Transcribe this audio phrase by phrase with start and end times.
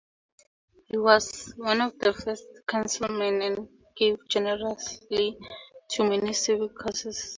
[0.87, 5.37] He was one of the first "councilmen" and gave generously
[5.91, 7.29] to many civic causes.